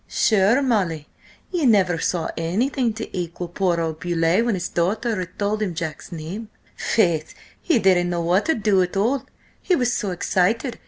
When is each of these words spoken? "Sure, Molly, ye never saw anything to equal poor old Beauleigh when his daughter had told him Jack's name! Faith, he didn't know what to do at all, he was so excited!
"Sure, 0.07 0.63
Molly, 0.63 1.07
ye 1.51 1.63
never 1.67 1.99
saw 1.99 2.27
anything 2.35 2.91
to 2.93 3.15
equal 3.15 3.47
poor 3.47 3.79
old 3.79 3.99
Beauleigh 3.99 4.43
when 4.43 4.55
his 4.55 4.67
daughter 4.67 5.17
had 5.19 5.37
told 5.37 5.61
him 5.61 5.75
Jack's 5.75 6.11
name! 6.11 6.49
Faith, 6.75 7.35
he 7.61 7.77
didn't 7.77 8.09
know 8.09 8.21
what 8.21 8.47
to 8.47 8.55
do 8.55 8.81
at 8.81 8.97
all, 8.97 9.27
he 9.61 9.75
was 9.75 9.93
so 9.93 10.09
excited! 10.09 10.79